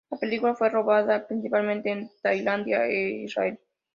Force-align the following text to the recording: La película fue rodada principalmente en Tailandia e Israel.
La 0.09 0.17
película 0.17 0.55
fue 0.55 0.67
rodada 0.71 1.27
principalmente 1.27 1.91
en 1.91 2.09
Tailandia 2.23 2.87
e 2.87 3.21
Israel. 3.21 3.59